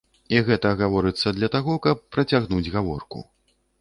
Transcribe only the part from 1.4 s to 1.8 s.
таго,